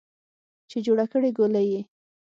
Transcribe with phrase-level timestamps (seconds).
[0.69, 1.81] چې جوړه کړې ګولۍ یې